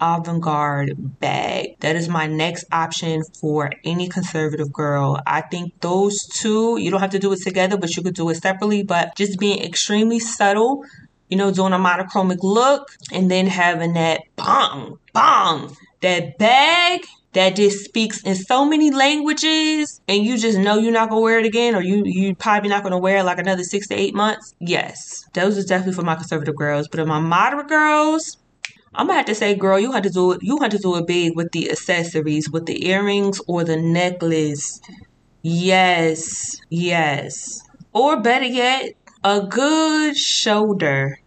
avant-garde 0.00 1.20
bag. 1.20 1.76
That 1.80 1.96
is 1.96 2.08
my 2.08 2.26
next 2.26 2.64
option 2.72 3.22
for 3.40 3.70
any 3.84 4.08
conservative 4.08 4.72
girl. 4.72 5.20
I 5.26 5.40
think 5.42 5.80
those 5.80 6.26
two, 6.26 6.78
you 6.78 6.90
don't 6.90 7.00
have 7.00 7.10
to 7.10 7.18
do 7.18 7.32
it 7.32 7.42
together, 7.42 7.76
but 7.76 7.96
you 7.96 8.02
could 8.02 8.14
do 8.14 8.28
it 8.30 8.36
separately, 8.36 8.82
but 8.82 9.14
just 9.16 9.38
being 9.38 9.62
extremely 9.62 10.18
subtle, 10.18 10.84
you 11.28 11.36
know, 11.36 11.52
doing 11.52 11.72
a 11.72 11.78
monochromic 11.78 12.42
look 12.42 12.90
and 13.12 13.30
then 13.30 13.46
having 13.46 13.94
that 13.94 14.22
bong, 14.36 14.98
bong, 15.12 15.76
that 16.00 16.38
bag 16.38 17.00
that 17.34 17.56
just 17.56 17.84
speaks 17.84 18.22
in 18.22 18.34
so 18.34 18.64
many 18.64 18.90
languages 18.90 20.00
and 20.08 20.24
you 20.24 20.38
just 20.38 20.58
know 20.58 20.78
you're 20.78 20.92
not 20.92 21.08
gonna 21.08 21.20
wear 21.20 21.38
it 21.38 21.46
again 21.46 21.74
or 21.74 21.82
you 21.82 22.02
you 22.04 22.34
probably 22.34 22.68
not 22.68 22.82
gonna 22.82 22.98
wear 22.98 23.18
it 23.18 23.24
like 23.24 23.38
another 23.38 23.64
six 23.64 23.88
to 23.88 23.94
eight 23.94 24.14
months 24.14 24.54
yes 24.60 25.24
those 25.34 25.58
are 25.58 25.62
definitely 25.62 25.94
for 25.94 26.02
my 26.02 26.14
conservative 26.14 26.56
girls 26.56 26.88
but 26.88 27.00
in 27.00 27.08
my 27.08 27.20
moderate 27.20 27.68
girls 27.68 28.38
I'm 28.96 29.08
gonna 29.08 29.18
have 29.18 29.26
to 29.26 29.34
say, 29.34 29.56
girl, 29.56 29.78
you 29.80 29.90
had 29.90 30.04
to 30.04 30.10
do 30.10 30.32
it. 30.32 30.38
You 30.42 30.58
had 30.60 30.70
to 30.70 30.78
do 30.78 30.96
it 30.96 31.06
big 31.06 31.34
with 31.34 31.50
the 31.50 31.68
accessories, 31.70 32.48
with 32.48 32.66
the 32.66 32.86
earrings 32.88 33.40
or 33.48 33.64
the 33.64 33.76
necklace. 33.76 34.80
Yes, 35.42 36.56
yes. 36.70 37.60
Or 37.92 38.20
better 38.20 38.46
yet, 38.46 38.92
a 39.24 39.42
good 39.46 40.16
shoulder. 40.16 41.18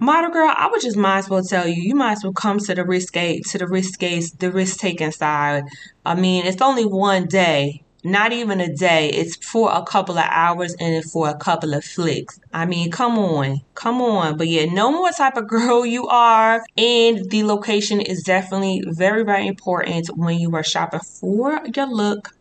Model 0.00 0.30
girl, 0.30 0.52
I 0.56 0.68
would 0.70 0.80
just 0.80 0.96
might 0.96 1.18
as 1.18 1.28
well 1.28 1.42
tell 1.42 1.68
you, 1.68 1.82
you 1.82 1.94
might 1.94 2.12
as 2.12 2.24
well 2.24 2.32
come 2.32 2.58
to 2.58 2.74
the 2.74 2.84
risque, 2.84 3.40
to 3.40 3.58
the 3.58 3.66
risque, 3.66 4.22
the 4.38 4.50
risk 4.50 4.78
taking 4.78 5.12
side. 5.12 5.64
I 6.06 6.14
mean, 6.14 6.46
it's 6.46 6.62
only 6.62 6.86
one 6.86 7.26
day 7.26 7.84
not 8.02 8.32
even 8.32 8.60
a 8.60 8.74
day. 8.74 9.10
It's 9.10 9.36
for 9.44 9.70
a 9.72 9.82
couple 9.82 10.18
of 10.18 10.24
hours 10.28 10.74
and 10.80 11.04
for 11.04 11.28
a 11.28 11.36
couple 11.36 11.74
of 11.74 11.84
flicks. 11.84 12.40
I 12.52 12.66
mean, 12.66 12.90
come 12.90 13.18
on, 13.18 13.60
come 13.74 14.00
on. 14.00 14.36
But 14.36 14.48
yeah, 14.48 14.66
know 14.66 14.90
what 14.90 15.16
type 15.16 15.36
of 15.36 15.48
girl 15.48 15.84
you 15.84 16.06
are. 16.06 16.64
And 16.76 17.30
the 17.30 17.44
location 17.44 18.00
is 18.00 18.22
definitely 18.22 18.82
very, 18.86 19.22
very 19.22 19.46
important 19.46 20.08
when 20.16 20.38
you 20.38 20.54
are 20.56 20.64
shopping 20.64 21.00
for 21.00 21.60
your 21.74 21.86
look 21.86 22.34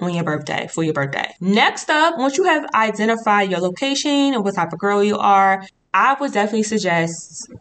on 0.00 0.14
your 0.14 0.24
birthday 0.24 0.68
for 0.72 0.84
your 0.84 0.94
birthday. 0.94 1.34
Next 1.40 1.90
up, 1.90 2.16
once 2.16 2.36
you 2.36 2.44
have 2.44 2.64
identified 2.74 3.50
your 3.50 3.60
location 3.60 4.34
and 4.34 4.44
what 4.44 4.54
type 4.54 4.72
of 4.72 4.78
girl 4.78 5.02
you 5.02 5.18
are, 5.18 5.66
I 5.92 6.16
would 6.20 6.32
definitely 6.32 6.62
suggest 6.64 7.52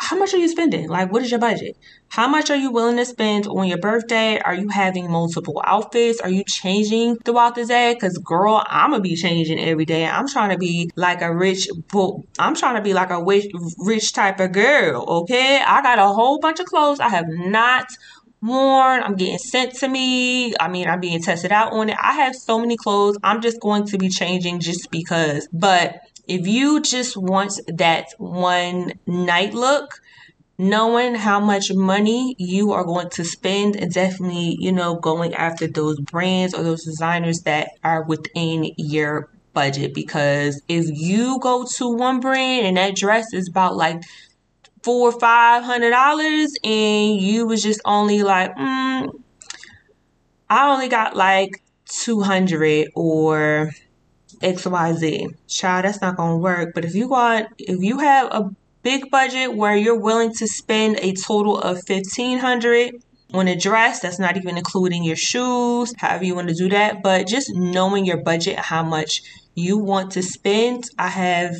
how 0.00 0.16
much 0.16 0.32
are 0.32 0.38
you 0.38 0.48
spending? 0.48 0.88
Like, 0.88 1.12
what 1.12 1.22
is 1.22 1.30
your 1.30 1.40
budget? 1.40 1.76
How 2.08 2.28
much 2.28 2.50
are 2.50 2.56
you 2.56 2.70
willing 2.70 2.96
to 2.98 3.04
spend 3.04 3.48
on 3.48 3.66
your 3.66 3.78
birthday? 3.78 4.38
Are 4.38 4.54
you 4.54 4.68
having 4.68 5.10
multiple 5.10 5.60
outfits? 5.64 6.20
Are 6.20 6.30
you 6.30 6.44
changing 6.44 7.16
throughout 7.16 7.56
the 7.56 7.64
day? 7.64 7.94
Because, 7.94 8.16
girl, 8.18 8.64
I'm 8.68 8.92
gonna 8.92 9.02
be 9.02 9.16
changing 9.16 9.58
every 9.58 9.84
day. 9.84 10.06
I'm 10.06 10.28
trying 10.28 10.50
to 10.50 10.58
be 10.58 10.90
like 10.94 11.20
a 11.20 11.34
rich, 11.34 11.68
I'm 12.38 12.54
trying 12.54 12.76
to 12.76 12.82
be 12.82 12.94
like 12.94 13.10
a 13.10 13.22
rich, 13.22 13.52
rich 13.78 14.12
type 14.12 14.38
of 14.38 14.52
girl. 14.52 15.04
Okay, 15.22 15.60
I 15.66 15.82
got 15.82 15.98
a 15.98 16.06
whole 16.06 16.38
bunch 16.38 16.60
of 16.60 16.66
clothes 16.66 17.00
I 17.00 17.08
have 17.08 17.26
not 17.28 17.88
worn. 18.40 19.02
I'm 19.02 19.16
getting 19.16 19.38
sent 19.38 19.74
to 19.76 19.88
me. 19.88 20.54
I 20.60 20.68
mean, 20.68 20.88
I'm 20.88 21.00
being 21.00 21.20
tested 21.20 21.52
out 21.52 21.72
on 21.72 21.88
it. 21.88 21.96
I 22.00 22.12
have 22.14 22.34
so 22.36 22.58
many 22.58 22.76
clothes. 22.76 23.18
I'm 23.22 23.40
just 23.40 23.60
going 23.60 23.86
to 23.86 23.98
be 23.98 24.08
changing 24.08 24.60
just 24.60 24.90
because. 24.90 25.48
But 25.52 26.00
if 26.28 26.46
you 26.46 26.80
just 26.82 27.16
want 27.16 27.58
that 27.68 28.08
one 28.18 28.92
night 29.06 29.54
look, 29.54 30.00
knowing 30.58 31.14
how 31.14 31.40
much 31.40 31.72
money 31.72 32.34
you 32.38 32.72
are 32.72 32.84
going 32.84 33.10
to 33.10 33.24
spend 33.24 33.76
and 33.76 33.92
definitely, 33.92 34.56
you 34.58 34.72
know, 34.72 34.96
going 34.96 35.34
after 35.34 35.66
those 35.66 35.98
brands 36.00 36.54
or 36.54 36.62
those 36.62 36.84
designers 36.84 37.40
that 37.40 37.70
are 37.84 38.04
within 38.04 38.70
your 38.76 39.30
budget. 39.54 39.94
Because 39.94 40.62
if 40.68 40.86
you 40.92 41.38
go 41.40 41.64
to 41.76 41.88
one 41.96 42.20
brand 42.20 42.66
and 42.66 42.76
that 42.76 42.96
dress 42.96 43.32
is 43.32 43.48
about 43.48 43.76
like 43.76 44.02
four 44.82 45.08
or 45.10 45.20
five 45.20 45.64
hundred 45.64 45.90
dollars 45.90 46.54
and 46.64 47.20
you 47.20 47.46
was 47.46 47.62
just 47.62 47.80
only 47.84 48.22
like 48.22 48.54
mm, 48.56 49.08
i 50.50 50.70
only 50.72 50.88
got 50.88 51.16
like 51.16 51.62
200 51.86 52.88
or 52.94 53.70
XYZ. 54.40 55.34
Child, 55.48 55.84
that's 55.84 56.00
not 56.00 56.16
gonna 56.16 56.36
work. 56.36 56.74
But 56.74 56.84
if 56.84 56.94
you 56.94 57.08
want 57.08 57.48
if 57.58 57.82
you 57.82 57.98
have 57.98 58.28
a 58.30 58.50
big 58.82 59.10
budget 59.10 59.54
where 59.54 59.76
you're 59.76 59.98
willing 59.98 60.32
to 60.34 60.46
spend 60.46 60.98
a 61.00 61.12
total 61.14 61.58
of 61.58 61.82
fifteen 61.86 62.38
hundred 62.38 63.02
on 63.34 63.48
a 63.48 63.56
dress, 63.56 64.00
that's 64.00 64.18
not 64.18 64.36
even 64.36 64.56
including 64.56 65.04
your 65.04 65.16
shoes, 65.16 65.92
however 65.98 66.24
you 66.24 66.34
want 66.34 66.48
to 66.48 66.54
do 66.54 66.68
that. 66.70 67.02
But 67.02 67.26
just 67.26 67.54
knowing 67.54 68.06
your 68.06 68.22
budget, 68.22 68.58
how 68.58 68.82
much 68.82 69.22
you 69.54 69.76
want 69.76 70.12
to 70.12 70.22
spend. 70.22 70.84
I 70.98 71.08
have 71.08 71.56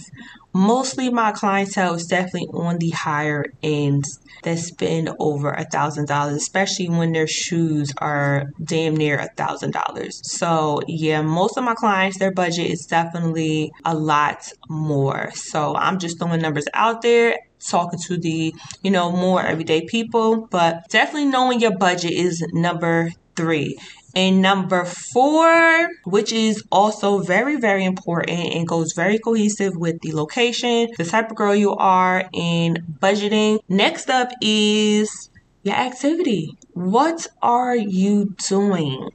mostly 0.53 1.11
my 1.11 1.33
clientele 1.33 1.95
is 1.95 2.07
definitely 2.07 2.49
on 2.53 2.79
the 2.79 2.91
higher 2.91 3.45
end 3.63 4.05
that 4.43 4.59
spend 4.59 5.11
over 5.19 5.51
a 5.51 5.65
thousand 5.65 6.07
dollars, 6.07 6.37
especially 6.37 6.89
when 6.89 7.13
their 7.13 7.27
shoes 7.27 7.93
are 7.99 8.45
damn 8.63 8.97
near 8.97 9.19
a 9.19 9.29
thousand 9.37 9.73
dollars. 9.73 10.21
So 10.25 10.81
yeah, 10.87 11.23
most 11.23 11.57
of 11.57 11.65
my 11.65 11.75
clients, 11.75 12.19
their 12.19 12.33
budget 12.33 12.71
is 12.71 12.87
definitely 12.87 13.73
a 13.85 13.95
lot 13.95 14.49
more. 14.69 15.31
So 15.35 15.75
I'm 15.77 15.99
just 15.99 16.19
throwing 16.19 16.41
numbers 16.41 16.67
out 16.75 17.03
there 17.03 17.37
talking 17.67 17.99
to 18.07 18.17
the 18.17 18.55
you 18.83 18.91
know 18.91 19.11
more 19.11 19.43
everyday 19.43 19.85
people 19.85 20.47
but 20.51 20.89
definitely 20.91 21.25
knowing 21.25 21.61
your 21.61 21.77
budget 21.77 22.13
is 22.13 22.41
number 22.53 23.11
three 23.35 23.77
and 24.15 24.41
number 24.43 24.85
four, 24.85 25.89
which 26.05 26.33
is 26.33 26.63
also 26.73 27.21
very, 27.21 27.57
very 27.57 27.85
important 27.85 28.55
and 28.55 28.67
goes 28.67 28.93
very 28.95 29.19
cohesive 29.19 29.77
with 29.77 30.01
the 30.01 30.13
location, 30.13 30.89
the 30.97 31.05
type 31.05 31.31
of 31.31 31.37
girl 31.37 31.55
you 31.55 31.75
are, 31.75 32.25
and 32.35 32.81
budgeting. 33.01 33.61
Next 33.69 34.09
up 34.11 34.31
is 34.41 35.31
your 35.63 35.77
activity. 35.77 36.57
What 36.73 37.27
are 37.43 37.77
you 37.77 38.35
doing? 38.49 39.11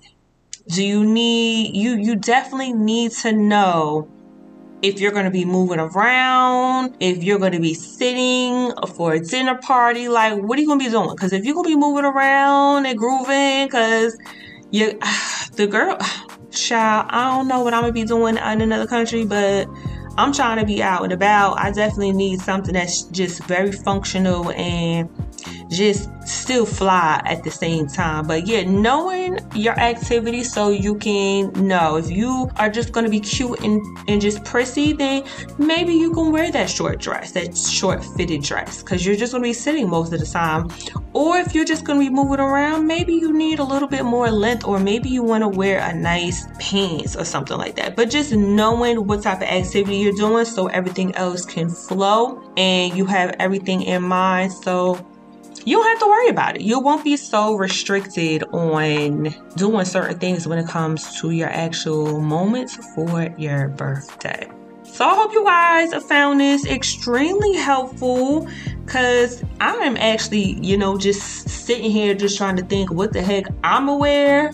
Do 0.68 0.84
you 0.84 1.04
need 1.04 1.76
you 1.76 1.98
you 1.98 2.16
definitely 2.16 2.72
need 2.72 3.12
to 3.24 3.34
know 3.34 4.08
if 4.82 5.00
you're 5.00 5.12
going 5.12 5.26
to 5.26 5.32
be 5.32 5.46
moving 5.46 5.80
around, 5.80 6.96
if 7.00 7.24
you're 7.24 7.40
going 7.40 7.54
to 7.54 7.60
be 7.60 7.74
sitting 7.74 8.72
for 8.96 9.14
a 9.14 9.20
dinner 9.20 9.56
party, 9.56 10.10
like 10.10 10.38
what 10.38 10.58
are 10.58 10.62
you 10.62 10.68
going 10.68 10.80
to 10.80 10.86
be 10.86 10.92
doing? 10.92 11.10
Because 11.10 11.32
if 11.32 11.46
you're 11.46 11.54
going 11.54 11.66
to 11.66 11.76
be 11.76 11.78
moving 11.78 12.04
around 12.04 12.86
and 12.86 12.98
grooving, 12.98 13.66
because 13.66 14.18
you, 14.74 15.00
the 15.56 15.68
girl, 15.68 15.98
child, 16.52 17.08
I 17.10 17.36
don't 17.36 17.48
know 17.48 17.62
what 17.62 17.74
I'm 17.74 17.84
gonna 17.84 17.94
be 17.94 18.04
doing 18.04 18.36
in 18.36 18.62
another 18.62 18.88
country, 18.88 19.26
but 19.26 19.68
I'm 20.18 20.34
trying 20.34 20.60
to 20.60 20.66
be 20.66 20.84
out 20.84 21.04
and 21.04 21.14
about. 21.14 21.60
I 21.60 21.72
definitely 21.72 22.12
need 22.12 22.42
something 22.42 22.74
that's 22.74 23.04
just 23.04 23.44
very 23.46 23.72
functional 23.72 24.52
and 24.52 25.10
just 25.74 26.10
still 26.28 26.66
fly 26.66 27.22
at 27.26 27.44
the 27.44 27.52
same 27.52 27.88
time. 27.88 28.28
But 28.28 28.48
yeah, 28.48 28.64
knowing 28.64 29.40
your 29.56 29.78
activity 29.80 30.44
so 30.44 30.70
you 30.70 30.96
can 30.96 31.52
know 31.54 31.98
if 31.98 32.10
you 32.10 32.50
are 32.58 32.70
just 32.70 32.92
gonna 32.92 33.10
be 33.10 33.20
cute 33.20 33.60
and, 33.62 33.82
and 34.08 34.22
just 34.22 34.44
prissy, 34.46 34.94
then 34.94 35.24
maybe 35.58 35.94
you 35.94 36.14
can 36.14 36.32
wear 36.32 36.52
that 36.52 36.70
short 36.70 37.00
dress, 37.00 37.32
that 37.32 37.58
short 37.58 38.04
fitted 38.04 38.44
dress, 38.44 38.82
because 38.82 39.06
you're 39.06 39.16
just 39.16 39.34
gonna 39.34 39.44
be 39.44 39.54
sitting 39.54 39.90
most 39.90 40.14
of 40.14 40.20
the 40.20 40.26
time. 40.26 40.70
Or 41.14 41.38
if 41.38 41.54
you're 41.54 41.66
just 41.66 41.86
gonna 41.86 42.00
be 42.00 42.10
moving 42.10 42.40
around, 42.40 42.88
maybe 42.88 43.14
you 43.14 43.34
need 43.34 43.60
a 43.60 43.64
little 43.64 43.88
bit 43.88 44.04
more 44.04 44.32
length, 44.32 44.66
or 44.66 44.80
maybe 44.80 45.10
you 45.10 45.24
wanna 45.24 45.50
wear 45.50 45.80
a 45.80 45.94
nice 45.94 46.48
pants 46.60 47.16
or 47.16 47.26
something 47.26 47.58
like 47.58 47.76
that. 47.76 47.96
But 47.96 48.10
just 48.10 48.34
knowing 48.34 49.06
what 49.06 49.24
type 49.24 49.38
of 49.38 49.48
activity 49.48 49.98
you're 49.98 50.14
doing 50.14 50.46
so 50.46 50.68
everything 50.68 51.16
else 51.16 51.46
can 51.46 51.70
flow 51.70 52.42
and 52.58 52.96
you 52.96 53.06
have 53.06 53.36
everything 53.40 53.84
in 53.84 54.04
mind. 54.04 54.52
So 54.52 55.06
you 55.66 55.78
don't 55.78 55.88
have 55.88 56.00
to 56.00 56.08
worry 56.08 56.30
about 56.30 56.56
it. 56.56 56.62
You 56.62 56.80
won't 56.80 57.04
be 57.04 57.16
so 57.18 57.56
restricted 57.56 58.44
on 58.52 59.34
doing 59.56 59.86
certain 59.86 60.20
things 60.20 60.48
when 60.48 60.60
it 60.60 60.68
comes 60.68 61.20
to 61.22 61.32
your 61.32 61.50
actual 61.50 62.20
moments 62.22 62.76
for 62.94 63.34
your 63.38 63.70
birthday. 63.70 64.50
So 64.84 65.06
I 65.06 65.16
hope 65.16 65.32
you 65.34 65.44
guys 65.44 65.94
found 66.04 66.40
this 66.40 66.66
extremely 66.66 67.56
helpful 67.56 68.48
because 68.86 69.44
I'm 69.60 69.98
actually, 69.98 70.60
you 70.62 70.78
know, 70.78 70.98
just 70.98 71.50
sitting 71.50 71.90
here 71.90 72.14
just 72.14 72.38
trying 72.38 72.58
to 72.58 72.64
think 72.64 72.92
what 72.92 73.14
the 73.14 73.22
heck 73.22 73.46
I'm 73.64 73.88
aware. 73.88 74.52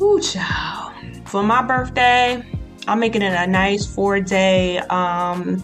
Ooh, 0.00 0.20
child. 0.20 0.92
For 1.24 1.42
my 1.42 1.62
birthday, 1.62 2.44
I'm 2.86 3.00
making 3.00 3.22
it 3.22 3.32
a 3.32 3.46
nice 3.46 3.86
four 3.86 4.20
day 4.20 4.78
um 4.78 5.62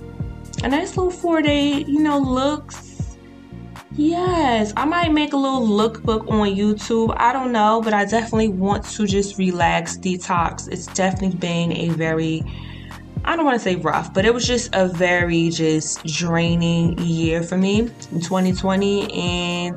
a 0.65 0.69
nice 0.69 0.97
little 0.97 1.13
four 1.13 1.43
day, 1.43 1.85
you 1.85 2.01
know, 2.01 2.19
looks. 2.19 2.86
Yes, 3.97 4.75
I 4.77 4.85
might 4.85 5.13
make 5.13 5.33
a 5.33 5.37
little 5.37 5.67
lookbook 5.67 6.29
on 6.31 6.49
YouTube. 6.49 7.15
I 7.17 7.33
don't 7.33 7.51
know, 7.51 7.81
but 7.83 7.95
I 7.95 8.05
definitely 8.05 8.49
want 8.49 8.85
to 8.85 9.07
just 9.07 9.39
relax, 9.39 9.97
detox. 9.97 10.71
It's 10.71 10.87
definitely 10.89 11.39
been 11.39 11.73
a 11.73 11.89
very 11.91 12.45
I 13.27 13.35
don't 13.35 13.45
want 13.45 13.57
to 13.57 13.65
say 13.65 13.75
rough, 13.75 14.15
but 14.15 14.25
it 14.25 14.33
was 14.33 14.47
just 14.47 14.71
a 14.73 14.87
very 14.87 15.51
just 15.51 16.05
draining 16.07 16.97
year 16.99 17.43
for 17.43 17.57
me 17.57 17.81
in 17.81 18.21
2020 18.21 19.13
and 19.13 19.77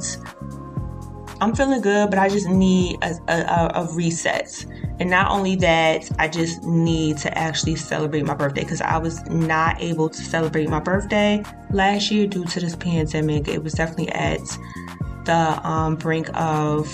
I'm 1.42 1.56
feeling 1.56 1.82
good, 1.82 2.10
but 2.10 2.20
I 2.20 2.30
just 2.30 2.48
need 2.48 2.98
a, 3.02 3.16
a, 3.28 3.72
a 3.82 3.94
reset. 3.94 4.66
And 5.00 5.10
not 5.10 5.32
only 5.32 5.56
that, 5.58 6.10
I 6.20 6.28
just 6.28 6.64
need 6.64 7.18
to 7.20 7.38
actually 7.38 7.76
celebrate 7.78 8.26
my 8.26 8.34
birthday 8.34 8.64
because 8.64 8.82
I 8.82 8.98
was 8.98 9.26
not 9.30 9.82
able 9.82 10.10
to 10.10 10.22
celebrate 10.22 10.70
my 10.70 10.80
birthday 10.82 11.44
last 11.72 12.12
year 12.12 12.28
due 12.28 12.44
to 12.46 12.60
this 12.60 12.76
pandemic. 12.76 13.48
It 13.48 13.64
was 13.64 13.74
definitely 13.74 14.10
at 14.10 14.42
the 15.24 15.68
um, 15.68 15.96
brink 15.96 16.28
of 16.34 16.88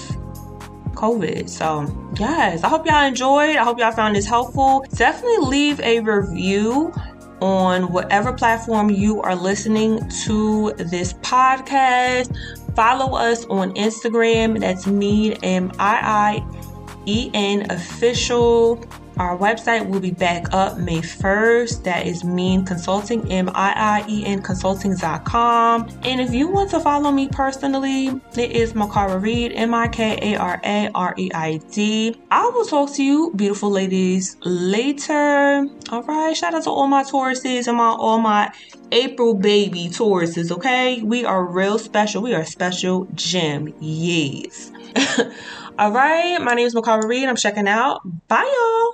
COVID. 0.93 1.49
So, 1.49 2.11
yes, 2.19 2.63
I 2.63 2.69
hope 2.69 2.85
y'all 2.85 3.05
enjoyed. 3.05 3.55
I 3.55 3.63
hope 3.63 3.79
y'all 3.79 3.91
found 3.91 4.15
this 4.15 4.27
helpful. 4.27 4.85
Definitely 4.93 5.47
leave 5.47 5.79
a 5.79 5.99
review 6.01 6.93
on 7.41 7.91
whatever 7.91 8.31
platform 8.31 8.89
you 8.89 9.21
are 9.21 9.35
listening 9.35 10.07
to 10.25 10.73
this 10.77 11.13
podcast. 11.13 12.31
Follow 12.75 13.15
us 13.17 13.45
on 13.45 13.73
Instagram. 13.75 14.59
That's 14.59 14.85
me, 14.85 15.35
M 15.43 15.71
I 15.79 16.43
I 16.43 17.01
E 17.05 17.31
N 17.33 17.71
official. 17.71 18.83
Our 19.17 19.37
website 19.37 19.87
will 19.87 20.01
be 20.01 20.11
back 20.11 20.53
up 20.53 20.77
May 20.77 20.99
1st. 20.99 21.83
That 21.83 22.05
is 22.05 22.23
MIIEN 22.23 22.67
Consulting, 22.67 23.31
M 23.31 23.49
I 23.53 24.03
I 24.03 24.05
E 24.09 24.25
N 24.25 24.41
Consulting.com. 24.41 25.89
And 26.03 26.19
if 26.19 26.33
you 26.33 26.49
want 26.49 26.69
to 26.71 26.81
follow 26.81 27.11
me 27.11 27.29
personally, 27.29 28.07
it 28.37 28.51
is 28.51 28.73
Mikara 28.73 29.21
Reid, 29.21 29.53
M 29.53 29.73
I 29.73 29.87
K 29.87 30.19
A 30.21 30.37
R 30.37 30.59
A 30.63 30.89
R 30.93 31.13
E 31.17 31.31
I 31.33 31.57
D. 31.71 32.15
I 32.29 32.45
will 32.49 32.65
talk 32.65 32.93
to 32.95 33.03
you, 33.03 33.31
beautiful 33.35 33.69
ladies, 33.71 34.35
later. 34.43 35.65
All 35.91 36.03
right. 36.03 36.35
Shout 36.35 36.53
out 36.53 36.63
to 36.63 36.69
all 36.69 36.87
my 36.87 37.03
Tauruses 37.03 37.67
and 37.67 37.77
my 37.77 37.87
all 37.87 38.19
my 38.19 38.51
April 38.91 39.33
baby 39.33 39.87
Tauruses, 39.87 40.51
okay? 40.51 41.01
We 41.01 41.23
are 41.23 41.45
real 41.45 41.79
special. 41.79 42.21
We 42.21 42.33
are 42.33 42.45
special 42.45 43.07
gem. 43.13 43.73
Yes. 43.79 44.71
all 45.79 45.91
right. 45.91 46.37
My 46.39 46.53
name 46.53 46.67
is 46.67 46.75
Mikara 46.75 47.07
Reid. 47.07 47.29
I'm 47.29 47.35
checking 47.35 47.67
out. 47.67 48.01
Bye, 48.27 48.43
y'all. 48.43 48.93